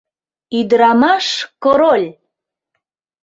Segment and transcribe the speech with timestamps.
[0.59, 1.27] —Ӱдырамаш
[1.63, 2.07] король!